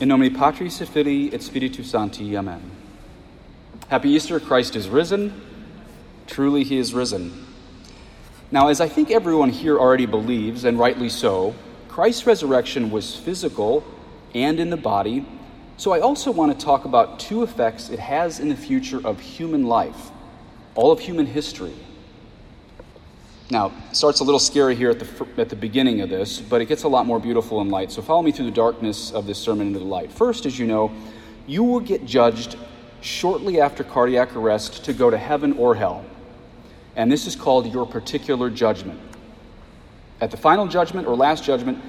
[0.00, 2.36] In nomine Patris et Filii et Spiritus Sancti.
[2.36, 2.60] Amen.
[3.88, 5.40] Happy Easter, Christ is risen.
[6.26, 7.46] Truly, he is risen.
[8.50, 11.54] Now, as I think everyone here already believes, and rightly so,
[11.88, 13.84] Christ's resurrection was physical
[14.34, 15.24] and in the body.
[15.76, 19.20] So I also want to talk about two effects it has in the future of
[19.20, 20.10] human life,
[20.74, 21.74] all of human history.
[23.50, 26.62] Now, it starts a little scary here at the, at the beginning of this, but
[26.62, 27.92] it gets a lot more beautiful in light.
[27.92, 30.10] So follow me through the darkness of this sermon into the light.
[30.10, 30.90] First, as you know,
[31.46, 32.56] you will get judged
[33.02, 36.06] shortly after cardiac arrest to go to heaven or hell.
[36.96, 38.98] And this is called your particular judgment.
[40.22, 41.82] At the final judgment or last judgment,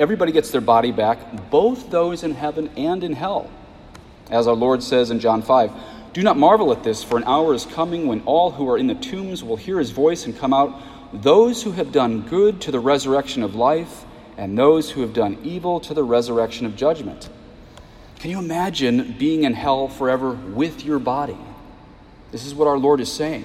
[0.00, 3.48] everybody gets their body back, both those in heaven and in hell.
[4.28, 5.70] As our Lord says in John 5,
[6.12, 8.86] do not marvel at this, for an hour is coming when all who are in
[8.86, 12.70] the tombs will hear his voice and come out those who have done good to
[12.70, 14.04] the resurrection of life,
[14.36, 17.28] and those who have done evil to the resurrection of judgment.
[18.18, 21.38] Can you imagine being in hell forever with your body?
[22.32, 23.44] This is what our Lord is saying.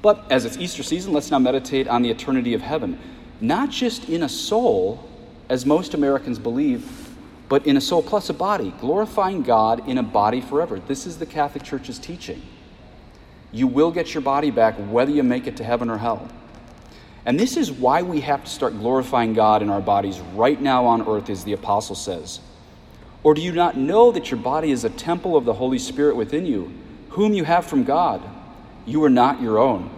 [0.00, 2.98] But as it's Easter season, let's now meditate on the eternity of heaven,
[3.40, 5.08] not just in a soul,
[5.48, 7.10] as most Americans believe,
[7.48, 10.80] but in a soul plus a body, glorifying God in a body forever.
[10.80, 12.42] This is the Catholic Church's teaching.
[13.52, 16.26] You will get your body back whether you make it to heaven or hell.
[17.24, 20.86] And this is why we have to start glorifying God in our bodies right now
[20.86, 22.40] on earth, as the apostle says.
[23.22, 26.16] Or do you not know that your body is a temple of the Holy Spirit
[26.16, 26.72] within you,
[27.10, 28.22] whom you have from God?
[28.86, 29.90] You are not your own,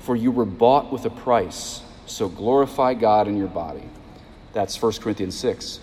[0.00, 1.80] for you were bought with a price.
[2.04, 3.88] So glorify God in your body.
[4.52, 5.80] That's 1 Corinthians 6.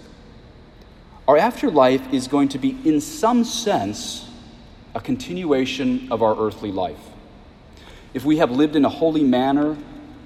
[1.27, 4.30] Our afterlife is going to be, in some sense,
[4.93, 7.12] a continuation of our earthly life
[8.14, 9.78] if we have lived in a holy manner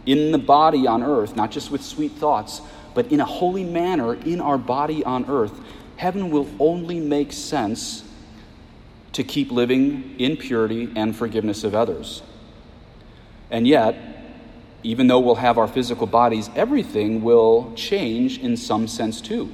[0.06, 2.62] in the body on earth, not just with sweet thoughts,
[2.94, 5.54] but in a holy manner in our body on earth,
[5.98, 8.04] heaven will only make sense
[9.14, 12.22] to keep living in purity and forgiveness of others.
[13.50, 13.96] And yet,
[14.84, 19.52] even though we'll have our physical bodies, everything will change in some sense too.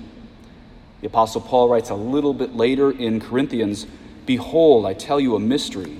[1.02, 3.86] The Apostle Paul writes a little bit later in Corinthians
[4.26, 6.00] Behold, I tell you a mystery.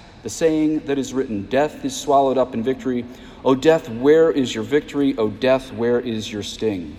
[0.23, 3.05] the saying that is written Death is swallowed up in victory.
[3.43, 5.15] O death, where is your victory?
[5.17, 6.95] O death, where is your sting?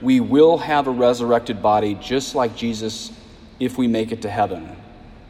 [0.00, 3.12] We will have a resurrected body just like Jesus
[3.60, 4.76] if we make it to heaven,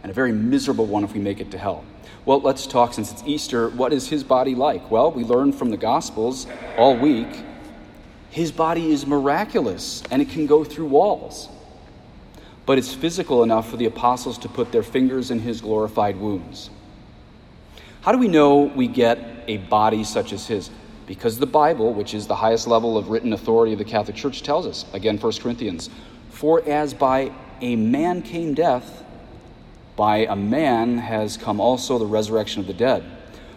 [0.03, 1.85] and a very miserable one if we make it to hell.
[2.25, 3.69] Well, let's talk since it's Easter.
[3.69, 4.91] What is his body like?
[4.91, 6.47] Well, we learned from the Gospels
[6.79, 7.29] all week
[8.33, 11.51] his body is miraculous and it can go through walls
[12.67, 16.71] but it's physical enough for the apostles to put their fingers in his glorified wounds.
[18.03, 20.71] How do we know we get a body such as his?
[21.07, 24.43] Because the Bible, which is the highest level of written authority of the Catholic Church,
[24.43, 25.91] tells us, again, 1 Corinthians,
[26.31, 29.05] for as by a man came death,
[29.97, 33.05] by a man has come also the resurrection of the dead.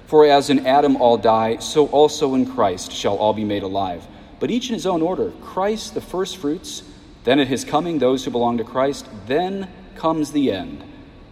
[0.07, 4.05] For as in Adam all die, so also in Christ shall all be made alive.
[4.39, 6.83] But each in his own order Christ the firstfruits
[7.25, 10.83] then at his coming, those who belong to Christ, then comes the end,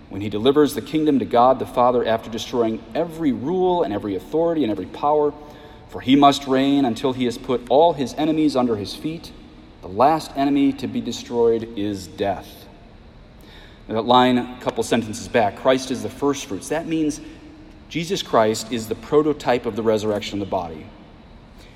[0.10, 4.16] when he delivers the kingdom to God the Father after destroying every rule and every
[4.16, 5.34] authority and every power.
[5.90, 9.32] For he must reign until he has put all his enemies under his feet.
[9.82, 12.66] The last enemy to be destroyed is death.
[13.88, 16.70] Now, that line, a couple sentences back Christ is the first fruits.
[16.70, 17.22] That means
[17.90, 20.88] Jesus Christ is the prototype of the resurrection of the body.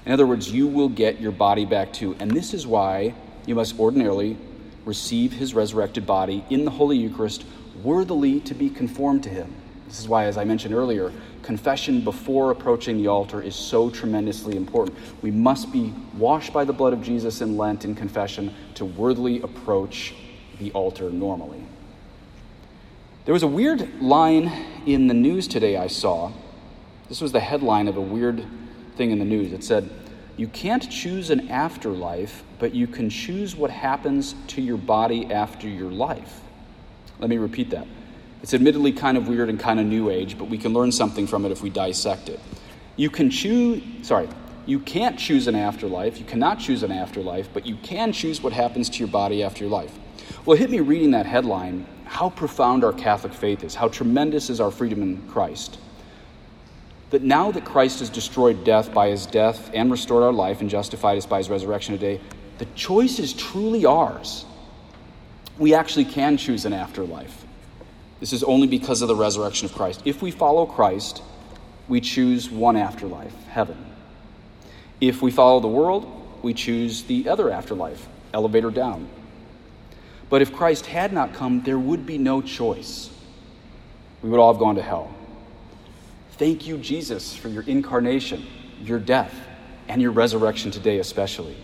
[0.08, 2.16] In other words, you will get your body back too.
[2.20, 3.14] And this is why
[3.48, 4.38] you must ordinarily
[4.86, 7.46] receive his resurrected body in the Holy Eucharist
[7.84, 9.54] worthily to be conformed to him.
[9.88, 11.14] This is why, as I mentioned earlier,
[11.44, 14.98] confession before approaching the altar is so tremendously important.
[15.22, 19.42] We must be washed by the blood of Jesus in Lent in confession to worthily
[19.42, 20.14] approach
[20.60, 21.64] the altar normally.
[23.24, 24.52] There was a weird line
[24.86, 26.32] in the news today I saw.
[27.08, 28.46] This was the headline of a weird
[28.98, 29.54] thing in the news.
[29.54, 29.90] It said,
[30.38, 35.68] You can't choose an afterlife, but you can choose what happens to your body after
[35.68, 36.42] your life.
[37.20, 37.88] Let me repeat that.
[38.44, 41.26] It's admittedly kind of weird and kind of new age, but we can learn something
[41.26, 42.40] from it if we dissect it.
[42.96, 44.30] You can choose, sorry,
[44.68, 46.20] you can't choose an afterlife.
[46.20, 49.64] You cannot choose an afterlife, but you can choose what happens to your body after
[49.64, 49.98] your life.
[50.46, 54.50] Well, it hit me reading that headline how profound our Catholic faith is, how tremendous
[54.50, 55.78] is our freedom in Christ.
[57.10, 60.70] That now that Christ has destroyed death by his death and restored our life and
[60.70, 62.20] justified us by his resurrection today,
[62.58, 64.46] the choice is truly ours.
[65.58, 67.46] We actually can choose an afterlife.
[68.20, 70.02] This is only because of the resurrection of Christ.
[70.06, 71.22] If we follow Christ,
[71.88, 73.78] we choose one afterlife, heaven.
[75.00, 76.12] If we follow the world,
[76.42, 79.08] we choose the other afterlife, elevator down.
[80.30, 83.10] But if Christ had not come, there would be no choice.
[84.22, 85.14] We would all have gone to hell.
[86.38, 88.46] Thank you, Jesus, for your incarnation,
[88.84, 89.34] your death,
[89.88, 91.58] and your resurrection today, especially.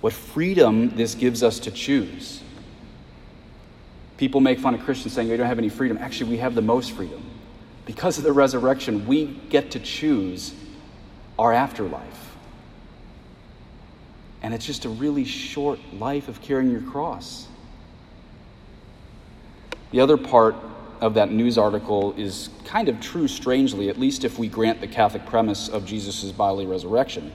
[0.00, 2.42] What freedom this gives us to choose.
[4.18, 5.96] People make fun of Christians saying we don't have any freedom.
[5.98, 7.22] Actually, we have the most freedom.
[7.86, 10.54] Because of the resurrection, we get to choose
[11.38, 12.36] our afterlife.
[14.42, 17.48] And it's just a really short life of carrying your cross.
[19.90, 20.54] The other part
[21.04, 24.86] of that news article is kind of true, strangely, at least if we grant the
[24.86, 27.34] Catholic premise of Jesus' bodily resurrection.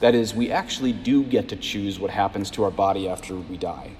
[0.00, 3.58] That is, we actually do get to choose what happens to our body after we
[3.58, 3.92] die.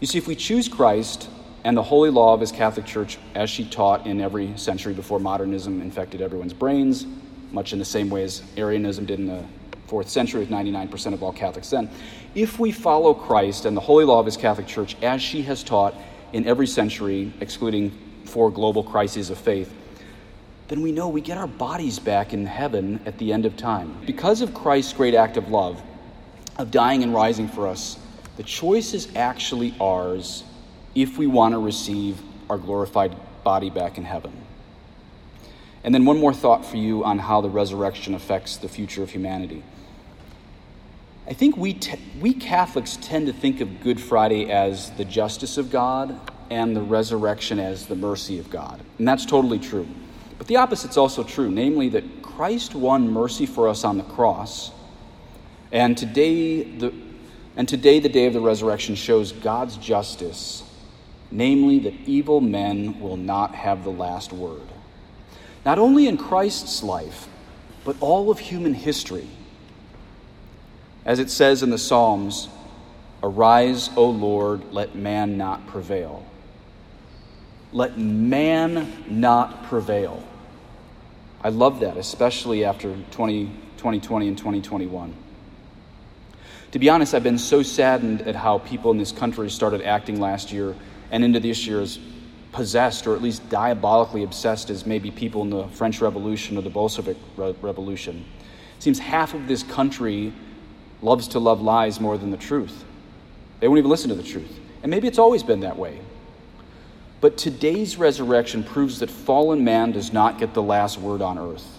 [0.00, 1.30] You see, if we choose Christ
[1.64, 5.18] and the holy law of his Catholic Church as she taught in every century before
[5.18, 7.06] modernism infected everyone's brains,
[7.52, 9.42] much in the same way as Arianism did in the
[9.86, 11.88] fourth century with 99% of all Catholics then,
[12.34, 15.64] if we follow Christ and the holy law of his Catholic Church as she has
[15.64, 15.94] taught
[16.34, 17.90] in every century, excluding
[18.30, 19.72] four global crises of faith,
[20.68, 23.96] then we know we get our bodies back in heaven at the end of time.
[24.06, 25.82] Because of Christ's great act of love,
[26.56, 27.98] of dying and rising for us,
[28.36, 30.44] the choice is actually ours
[30.94, 34.32] if we want to receive our glorified body back in heaven.
[35.82, 39.10] And then, one more thought for you on how the resurrection affects the future of
[39.10, 39.64] humanity.
[41.26, 45.58] I think we, t- we Catholics tend to think of Good Friday as the justice
[45.58, 46.18] of God
[46.50, 48.80] and the resurrection as the mercy of God.
[48.98, 49.86] And that's totally true.
[50.36, 54.72] But the opposite's also true, namely that Christ won mercy for us on the cross.
[55.72, 56.92] And today, the,
[57.56, 60.64] and today, the day of the resurrection shows God's justice,
[61.30, 64.62] namely that evil men will not have the last word.
[65.64, 67.28] Not only in Christ's life,
[67.84, 69.28] but all of human history.
[71.04, 72.48] As it says in the Psalms,
[73.22, 76.24] Arise, O Lord, let man not prevail.
[77.72, 80.22] Let man not prevail.
[81.42, 83.46] I love that, especially after 20,
[83.76, 85.14] 2020 and 2021.
[86.72, 90.20] To be honest, I've been so saddened at how people in this country started acting
[90.20, 90.76] last year
[91.10, 91.98] and into this year as
[92.52, 96.70] possessed or at least diabolically obsessed as maybe people in the French Revolution or the
[96.70, 98.24] Bolshevik Re- Revolution.
[98.76, 100.32] It seems half of this country
[101.02, 102.84] loves to love lies more than the truth.
[103.60, 104.58] They won't even listen to the truth.
[104.82, 106.00] And maybe it's always been that way.
[107.20, 111.78] But today's resurrection proves that fallen man does not get the last word on earth.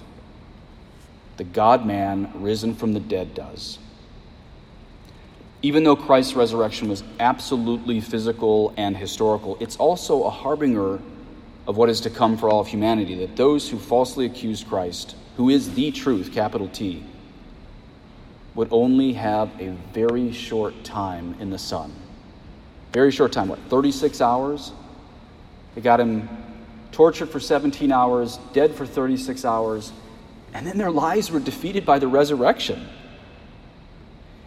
[1.38, 3.79] The God man risen from the dead does.
[5.63, 10.99] Even though Christ's resurrection was absolutely physical and historical, it's also a harbinger
[11.67, 15.15] of what is to come for all of humanity that those who falsely accuse Christ,
[15.38, 17.03] who is the truth, capital T,
[18.55, 21.93] would only have a very short time in the sun.
[22.91, 24.73] Very short time, what, 36 hours?
[25.75, 26.27] They got him
[26.91, 29.91] tortured for 17 hours, dead for 36 hours,
[30.53, 32.88] and then their lives were defeated by the resurrection.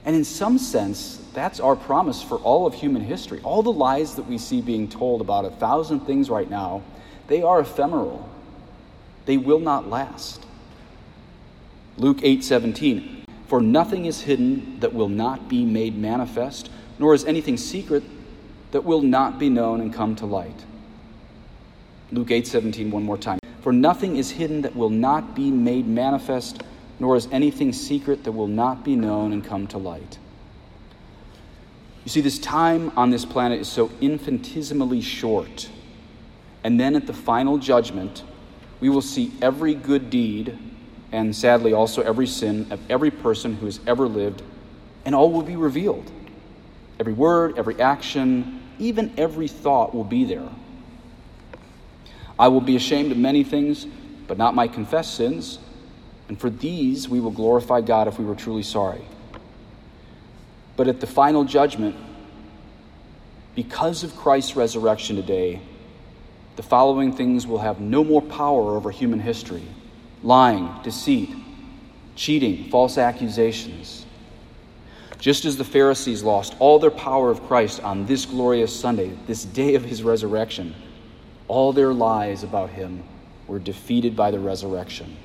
[0.05, 3.41] And in some sense, that's our promise for all of human history.
[3.43, 6.83] All the lies that we see being told about a thousand things right now,
[7.27, 8.29] they are ephemeral.
[9.25, 10.45] They will not last.
[11.97, 13.15] Luke 8:17
[13.47, 18.03] for nothing is hidden that will not be made manifest, nor is anything secret
[18.73, 20.65] that will not be known and come to light.
[22.13, 23.39] Luke 8 17, one more time.
[23.63, 26.63] For nothing is hidden that will not be made manifest,
[27.01, 30.19] nor is anything secret that will not be known and come to light.
[32.05, 35.71] You see, this time on this planet is so infinitesimally short.
[36.63, 38.23] And then at the final judgment,
[38.81, 40.59] we will see every good deed
[41.15, 44.43] and sadly also every sin of every person who has ever lived,
[45.05, 46.11] and all will be revealed.
[46.99, 50.49] Every word, every action, even every thought will be there.
[52.39, 53.87] I will be ashamed of many things,
[54.27, 55.59] but not my confessed sins,
[56.29, 59.03] and for these we will glorify God if we were truly sorry.
[60.77, 61.97] But at the final judgment,
[63.55, 65.61] because of Christ's resurrection today,
[66.57, 69.63] the following things will have no more power over human history
[70.23, 71.31] lying, deceit,
[72.17, 74.07] cheating, false accusations.
[75.19, 79.45] Just as the Pharisees lost all their power of Christ on this glorious Sunday, this
[79.45, 80.75] day of his resurrection,
[81.49, 83.03] all their lies about him
[83.47, 85.17] were defeated by the resurrection.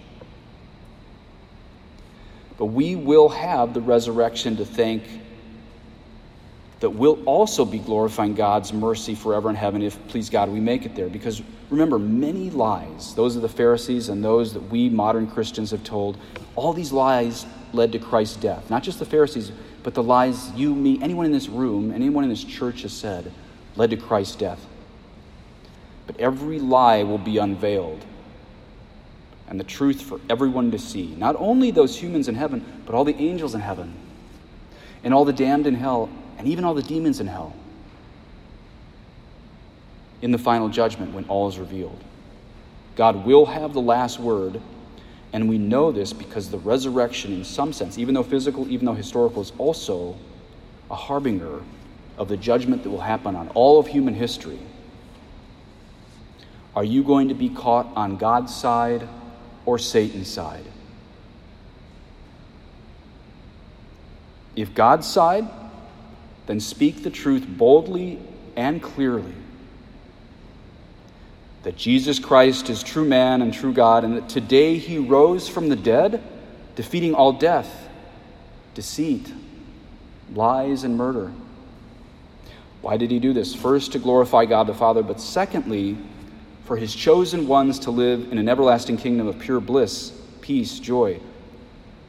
[2.57, 5.03] But we will have the resurrection to thank
[6.79, 10.85] that we'll also be glorifying God's mercy forever in heaven if, please God, we make
[10.85, 11.09] it there.
[11.09, 15.83] Because remember, many lies, those of the Pharisees and those that we modern Christians have
[15.83, 16.17] told,
[16.55, 18.69] all these lies led to Christ's death.
[18.69, 19.51] Not just the Pharisees,
[19.83, 23.31] but the lies you, me, anyone in this room, anyone in this church has said
[23.75, 24.65] led to Christ's death.
[26.09, 28.03] But every lie will be unveiled
[29.47, 31.13] and the truth for everyone to see.
[31.15, 33.93] Not only those humans in heaven, but all the angels in heaven,
[35.03, 37.53] and all the damned in hell, and even all the demons in hell.
[40.23, 42.03] In the final judgment, when all is revealed,
[42.95, 44.59] God will have the last word,
[45.31, 48.95] and we know this because the resurrection, in some sense, even though physical, even though
[48.95, 50.17] historical, is also
[50.89, 51.61] a harbinger
[52.17, 54.57] of the judgment that will happen on all of human history.
[56.75, 59.07] Are you going to be caught on God's side
[59.69, 60.65] or Satan's side.
[64.55, 65.47] If God's side,
[66.47, 68.19] then speak the truth boldly
[68.55, 69.35] and clearly
[71.61, 75.69] that Jesus Christ is true man and true God, and that today he rose from
[75.69, 76.23] the dead,
[76.75, 77.87] defeating all death,
[78.73, 79.31] deceit,
[80.33, 81.31] lies, and murder.
[82.81, 83.53] Why did he do this?
[83.53, 85.95] First, to glorify God the Father, but secondly,
[86.69, 91.19] for his chosen ones to live in an everlasting kingdom of pure bliss, peace, joy,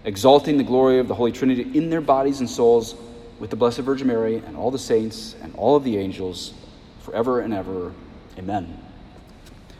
[0.05, 2.95] exalting the glory of the Holy Trinity in their bodies and souls
[3.39, 6.53] with the Blessed Virgin Mary and all the saints and all of the angels
[7.01, 7.95] forever and ever.
[8.37, 8.79] Amen.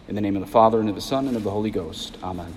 [0.09, 2.17] In the name of the Father, and of the Son, and of the Holy Ghost.
[2.23, 2.55] Amen.